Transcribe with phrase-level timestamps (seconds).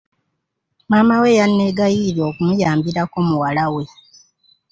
[0.89, 3.85] Maama we yanneegayirira okumuyambirako muwala we.